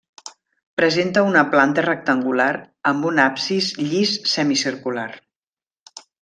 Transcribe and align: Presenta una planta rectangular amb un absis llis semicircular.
Presenta 0.79 1.21
una 1.31 1.43
planta 1.51 1.83
rectangular 1.85 2.47
amb 2.93 3.05
un 3.11 3.21
absis 3.27 3.69
llis 3.83 4.15
semicircular. 4.33 5.07